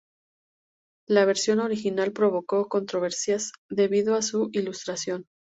La 1.07 1.25
versión 1.25 1.59
original 1.59 2.11
provocó 2.11 2.67
controversias 2.67 3.51
debido 3.69 4.15
a 4.15 4.23
su 4.23 4.49
ilustración. 4.51 5.27